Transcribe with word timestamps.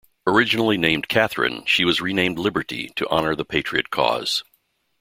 Originally 0.25 0.79
named 0.79 1.07
Katherine, 1.07 1.63
she 1.67 1.85
was 1.85 2.01
renamed 2.01 2.39
"Liberty" 2.39 2.89
to 2.95 3.07
honor 3.11 3.35
the 3.35 3.45
patriot 3.45 3.91
cause. 3.91 4.43